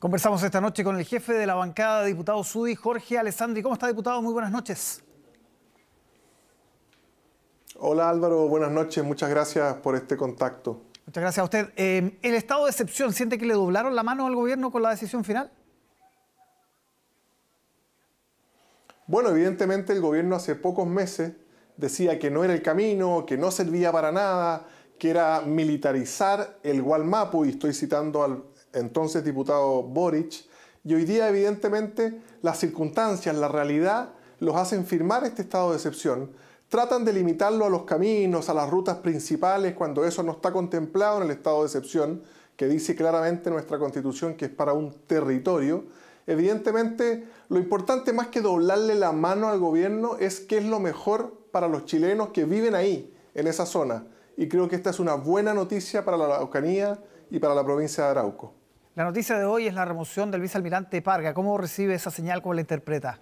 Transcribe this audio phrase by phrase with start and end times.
[0.00, 3.62] Conversamos esta noche con el jefe de la bancada de diputados SUDI, Jorge Alessandri.
[3.62, 4.22] ¿Cómo está, diputado?
[4.22, 5.04] Muy buenas noches.
[7.78, 9.04] Hola Álvaro, buenas noches.
[9.04, 10.80] Muchas gracias por este contacto.
[11.04, 11.72] Muchas gracias a usted.
[11.76, 14.88] Eh, ¿El estado de excepción siente que le doblaron la mano al gobierno con la
[14.88, 15.52] decisión final?
[19.06, 21.34] Bueno, evidentemente el gobierno hace pocos meses
[21.76, 24.66] decía que no era el camino, que no servía para nada,
[24.98, 30.44] que era militarizar el Gualmapu, y estoy citando al entonces diputado Boric,
[30.84, 36.30] y hoy día evidentemente las circunstancias, la realidad, los hacen firmar este estado de excepción.
[36.68, 41.18] Tratan de limitarlo a los caminos, a las rutas principales, cuando eso no está contemplado
[41.18, 42.22] en el estado de excepción,
[42.56, 45.84] que dice claramente nuestra constitución que es para un territorio.
[46.26, 51.34] Evidentemente, lo importante más que doblarle la mano al gobierno es qué es lo mejor
[51.50, 54.06] para los chilenos que viven ahí, en esa zona.
[54.36, 58.04] Y creo que esta es una buena noticia para la Araucanía y para la provincia
[58.04, 58.59] de Arauco.
[58.96, 61.32] La noticia de hoy es la remoción del vicealmirante Parga.
[61.32, 62.42] ¿Cómo recibe esa señal?
[62.42, 63.20] ¿Cómo la interpreta?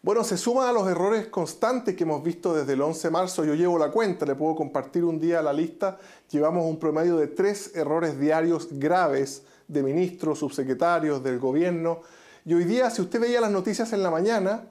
[0.00, 3.44] Bueno, se suma a los errores constantes que hemos visto desde el 11 de marzo.
[3.44, 5.98] Yo llevo la cuenta, le puedo compartir un día la lista.
[6.30, 12.00] Llevamos un promedio de tres errores diarios graves de ministros, subsecretarios, del gobierno.
[12.44, 14.66] Y hoy día, si usted veía las noticias en la mañana,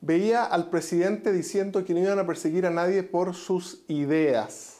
[0.00, 4.78] veía al presidente diciendo que no iban a perseguir a nadie por sus ideas,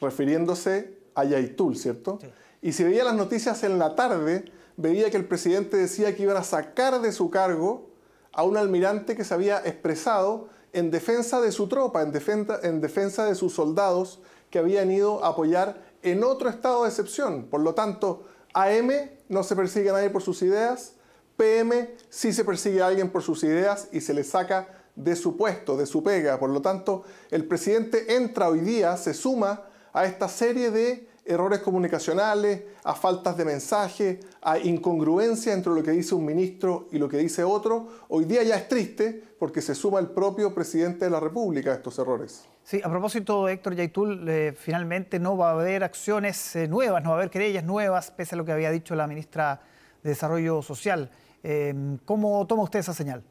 [0.00, 2.20] refiriéndose a Yaitul, ¿cierto?
[2.62, 4.44] Y si veía las noticias en la tarde,
[4.76, 7.88] veía que el presidente decía que iban a sacar de su cargo
[8.32, 12.82] a un almirante que se había expresado en defensa de su tropa, en defensa, en
[12.82, 17.46] defensa de sus soldados que habían ido a apoyar en otro estado de excepción.
[17.46, 18.90] Por lo tanto, AM
[19.30, 20.92] no se persigue a nadie por sus ideas,
[21.38, 25.36] PM sí se persigue a alguien por sus ideas y se le saca de su
[25.36, 26.38] puesto, de su pega.
[26.38, 29.62] Por lo tanto, el presidente entra hoy día, se suma
[29.96, 35.90] a esta serie de errores comunicacionales, a faltas de mensaje, a incongruencia entre lo que
[35.92, 37.88] dice un ministro y lo que dice otro.
[38.08, 41.76] Hoy día ya es triste porque se suma el propio presidente de la República a
[41.76, 42.44] estos errores.
[42.62, 47.10] Sí, a propósito, Héctor Yaitul, eh, finalmente no va a haber acciones eh, nuevas, no
[47.10, 49.62] va a haber querellas nuevas, pese a lo que había dicho la ministra
[50.02, 51.10] de Desarrollo Social.
[51.42, 51.74] Eh,
[52.04, 53.24] ¿Cómo toma usted esa señal?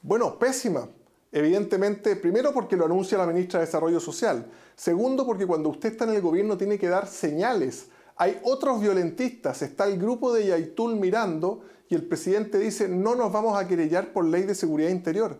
[0.00, 0.86] Bueno, pésima,
[1.32, 4.46] Evidentemente, primero porque lo anuncia la ministra de Desarrollo Social.
[4.76, 7.86] Segundo, porque cuando usted está en el gobierno tiene que dar señales.
[8.16, 13.32] Hay otros violentistas, está el grupo de Yaitul mirando y el presidente dice no nos
[13.32, 15.38] vamos a querellar por ley de seguridad interior.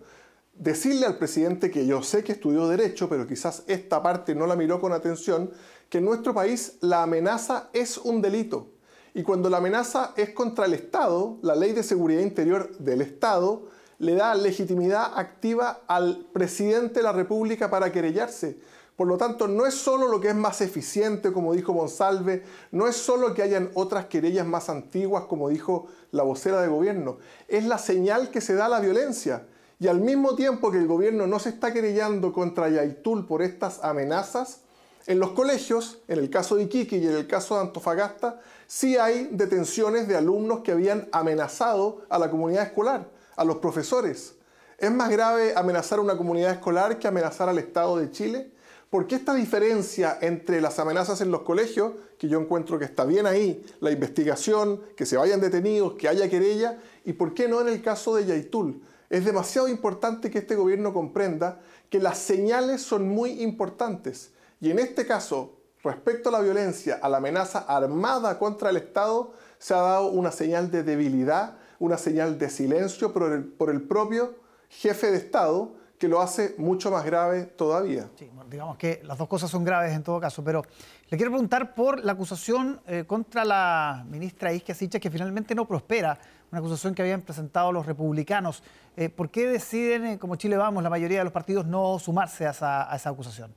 [0.54, 4.56] Decirle al presidente que yo sé que estudió derecho, pero quizás esta parte no la
[4.56, 5.50] miró con atención,
[5.90, 8.70] que en nuestro país la amenaza es un delito.
[9.14, 13.66] Y cuando la amenaza es contra el Estado, la ley de seguridad interior del Estado,
[14.02, 18.58] le da legitimidad activa al presidente de la República para querellarse.
[18.96, 22.42] Por lo tanto, no es solo lo que es más eficiente, como dijo Monsalve,
[22.72, 27.18] no es solo que hayan otras querellas más antiguas, como dijo la vocera de gobierno,
[27.46, 29.46] es la señal que se da a la violencia.
[29.78, 33.84] Y al mismo tiempo que el gobierno no se está querellando contra Yaitul por estas
[33.84, 34.62] amenazas,
[35.06, 38.96] en los colegios, en el caso de Iquique y en el caso de Antofagasta, sí
[38.96, 44.34] hay detenciones de alumnos que habían amenazado a la comunidad escolar a los profesores.
[44.78, 48.50] ¿Es más grave amenazar a una comunidad escolar que amenazar al Estado de Chile?
[48.90, 53.04] ¿Por qué esta diferencia entre las amenazas en los colegios, que yo encuentro que está
[53.04, 57.60] bien ahí, la investigación, que se vayan detenidos, que haya querella, y por qué no
[57.60, 58.82] en el caso de Yaitul?
[59.08, 64.32] Es demasiado importante que este gobierno comprenda que las señales son muy importantes.
[64.60, 69.32] Y en este caso, respecto a la violencia, a la amenaza armada contra el Estado,
[69.58, 73.82] se ha dado una señal de debilidad una señal de silencio por el, por el
[73.82, 74.36] propio
[74.68, 78.08] jefe de Estado que lo hace mucho más grave todavía.
[78.16, 80.62] Sí, digamos que las dos cosas son graves en todo caso, pero
[81.08, 85.66] le quiero preguntar por la acusación eh, contra la ministra Isquia Sicha, que finalmente no
[85.66, 86.18] prospera,
[86.52, 88.62] una acusación que habían presentado los republicanos.
[88.96, 92.46] Eh, ¿Por qué deciden, eh, como Chile Vamos, la mayoría de los partidos no sumarse
[92.46, 93.52] a esa, a esa acusación?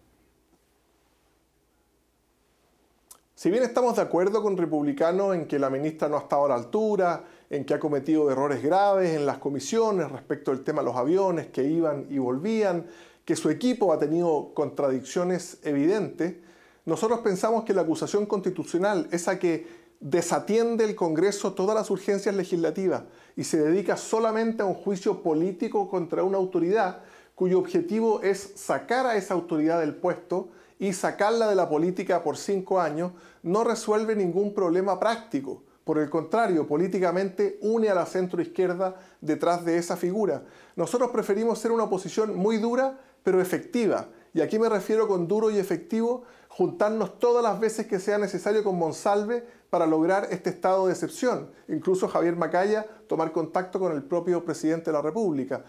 [3.36, 6.50] Si bien estamos de acuerdo con republicanos en que la ministra no ha estado a
[6.50, 10.86] la altura, en que ha cometido errores graves en las comisiones respecto al tema de
[10.86, 12.86] los aviones que iban y volvían,
[13.24, 16.36] que su equipo ha tenido contradicciones evidentes,
[16.86, 23.04] nosotros pensamos que la acusación constitucional, esa que desatiende el Congreso todas las urgencias legislativas
[23.36, 27.02] y se dedica solamente a un juicio político contra una autoridad
[27.34, 30.50] cuyo objetivo es sacar a esa autoridad del puesto
[30.80, 33.12] y sacarla de la política por cinco años,
[33.44, 35.64] no resuelve ningún problema práctico.
[35.86, 40.44] Por el contrario, políticamente une a la centroizquierda detrás de esa figura.
[40.76, 44.08] Nosotros preferimos ser una oposición muy dura, pero efectiva.
[44.34, 48.64] Y aquí me refiero con duro y efectivo, juntarnos todas las veces que sea necesario
[48.64, 51.52] con Monsalve para lograr este estado de excepción.
[51.68, 55.64] Incluso Javier Macaya tomar contacto con el propio presidente de la República.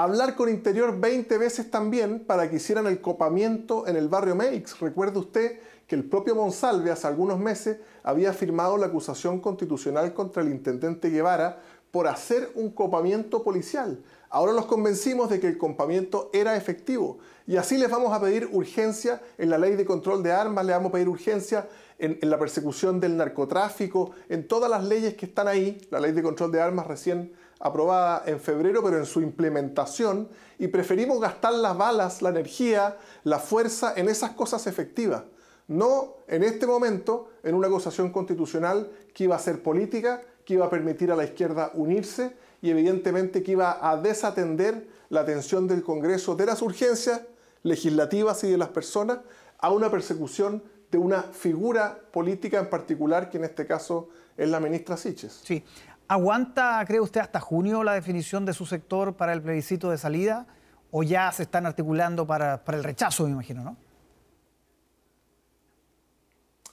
[0.00, 4.78] Hablar con Interior 20 veces también para que hicieran el copamiento en el barrio Meix.
[4.78, 5.58] Recuerde usted
[5.88, 11.10] que el propio Monsalve hace algunos meses había firmado la acusación constitucional contra el intendente
[11.10, 11.58] Guevara
[11.90, 14.00] por hacer un copamiento policial.
[14.30, 17.18] Ahora los convencimos de que el copamiento era efectivo
[17.48, 20.74] y así les vamos a pedir urgencia en la ley de control de armas, le
[20.74, 21.66] vamos a pedir urgencia
[21.98, 26.22] en, la persecución del narcotráfico, en todas las leyes que están ahí, la ley de
[26.22, 30.28] control de armas recién aprobada en febrero, pero en su implementación,
[30.58, 35.24] y preferimos gastar las balas, la energía, la fuerza en esas cosas efectivas.
[35.66, 40.66] No en este momento en una acusación constitucional que iba a ser política, que iba
[40.66, 45.82] a permitir a la izquierda unirse y evidentemente que iba a desatender la atención del
[45.82, 47.22] Congreso de las urgencias
[47.62, 49.18] legislativas y de las personas
[49.58, 54.60] a una persecución de una figura política en particular, que en este caso es la
[54.60, 55.40] ministra Siches.
[55.44, 55.64] Sí.
[56.06, 60.46] ¿Aguanta, cree usted, hasta junio la definición de su sector para el plebiscito de salida?
[60.90, 63.76] ¿O ya se están articulando para, para el rechazo, me imagino, no?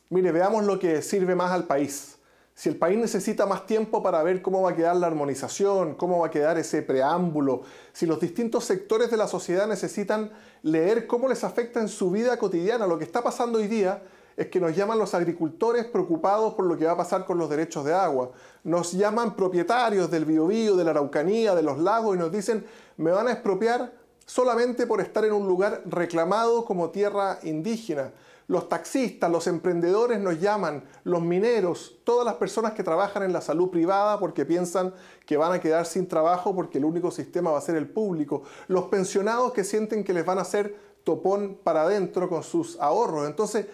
[0.10, 2.18] Mire, veamos lo que sirve más al país.
[2.56, 6.20] Si el país necesita más tiempo para ver cómo va a quedar la armonización, cómo
[6.20, 10.32] va a quedar ese preámbulo, si los distintos sectores de la sociedad necesitan
[10.64, 14.02] leer cómo les afecta en su vida cotidiana, lo que está pasando hoy día
[14.38, 17.50] es que nos llaman los agricultores preocupados por lo que va a pasar con los
[17.50, 18.32] derechos de agua.
[18.64, 22.66] Nos llaman propietarios del biobío, de la Araucanía, de los lagos y nos dicen,
[22.96, 23.92] me van a expropiar
[24.26, 28.12] solamente por estar en un lugar reclamado como tierra indígena.
[28.48, 33.42] Los taxistas, los emprendedores nos llaman, los mineros, todas las personas que trabajan en la
[33.42, 34.94] salud privada porque piensan
[35.26, 38.44] que van a quedar sin trabajo porque el único sistema va a ser el público,
[38.68, 43.28] los pensionados que sienten que les van a hacer topón para adentro con sus ahorros.
[43.28, 43.66] Entonces,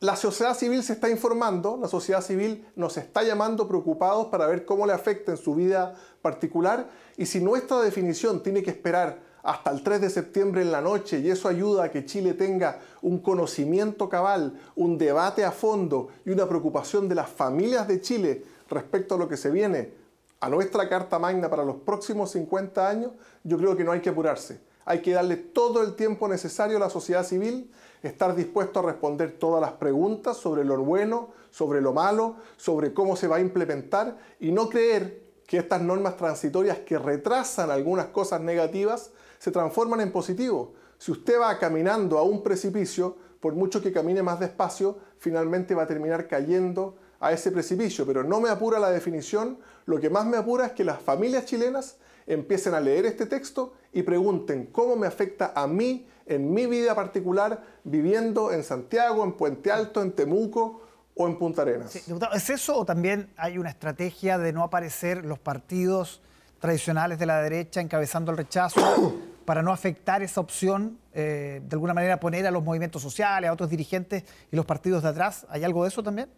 [0.00, 4.64] la sociedad civil se está informando, la sociedad civil nos está llamando preocupados para ver
[4.64, 9.70] cómo le afecta en su vida particular y si nuestra definición tiene que esperar hasta
[9.70, 13.18] el 3 de septiembre en la noche y eso ayuda a que Chile tenga un
[13.18, 19.14] conocimiento cabal, un debate a fondo y una preocupación de las familias de Chile respecto
[19.14, 19.92] a lo que se viene
[20.40, 23.12] a nuestra Carta Magna para los próximos 50 años,
[23.42, 24.60] yo creo que no hay que apurarse.
[24.84, 27.70] Hay que darle todo el tiempo necesario a la sociedad civil,
[28.02, 33.16] estar dispuesto a responder todas las preguntas sobre lo bueno, sobre lo malo, sobre cómo
[33.16, 38.38] se va a implementar y no creer que estas normas transitorias que retrasan algunas cosas
[38.42, 40.74] negativas se transforman en positivo.
[40.98, 45.84] Si usted va caminando a un precipicio, por mucho que camine más despacio, finalmente va
[45.84, 48.04] a terminar cayendo a ese precipicio.
[48.04, 51.46] Pero no me apura la definición, lo que más me apura es que las familias
[51.46, 51.96] chilenas
[52.26, 56.94] empiecen a leer este texto y pregunten cómo me afecta a mí, en mi vida
[56.94, 60.82] particular, viviendo en Santiago, en Puente Alto, en Temuco
[61.18, 61.94] o en Punta Arenas.
[61.96, 66.22] ¿Es eso o también hay una estrategia de no aparecer los partidos
[66.60, 71.92] tradicionales de la derecha encabezando el rechazo para no afectar esa opción, eh, de alguna
[71.92, 74.22] manera poner a los movimientos sociales, a otros dirigentes
[74.52, 75.44] y los partidos de atrás?
[75.50, 76.30] ¿Hay algo de eso también?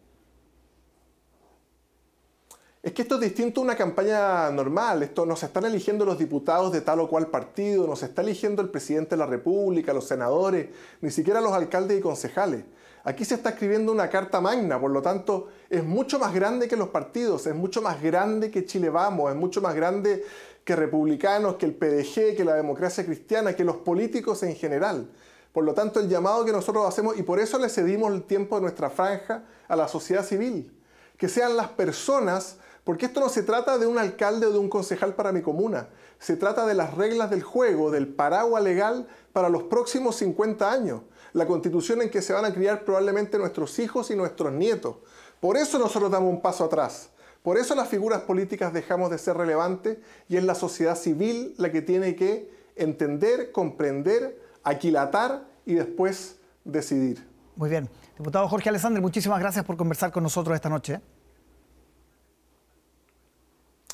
[2.83, 5.03] Es que esto es distinto a una campaña normal.
[5.03, 8.71] Esto nos están eligiendo los diputados de tal o cual partido, nos está eligiendo el
[8.71, 10.69] presidente de la República, los senadores,
[11.03, 12.65] ni siquiera los alcaldes y concejales.
[13.03, 16.77] Aquí se está escribiendo una carta magna, por lo tanto es mucho más grande que
[16.77, 20.23] los partidos, es mucho más grande que Chile Vamos, es mucho más grande
[20.65, 25.09] que republicanos, que el PDG, que la democracia cristiana, que los políticos en general.
[25.53, 28.57] Por lo tanto, el llamado que nosotros hacemos, y por eso le cedimos el tiempo
[28.57, 30.71] de nuestra franja a la sociedad civil,
[31.17, 34.69] que sean las personas, porque esto no se trata de un alcalde o de un
[34.69, 35.89] concejal para mi comuna,
[36.19, 41.01] se trata de las reglas del juego, del paraguas legal para los próximos 50 años
[41.33, 44.97] la constitución en que se van a criar probablemente nuestros hijos y nuestros nietos.
[45.41, 47.11] Por eso nosotros damos un paso atrás.
[47.43, 51.73] Por eso las figuras políticas dejamos de ser relevantes y es la sociedad civil la
[51.73, 57.27] que tiene que entender, comprender, aquilatar y después decidir.
[57.57, 57.89] Muy bien.
[58.19, 61.01] Diputado Jorge Alessandri, muchísimas gracias por conversar con nosotros esta noche.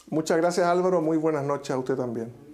[0.09, 2.46] Muchas gracias Álvaro, muy buenas noches a usted también.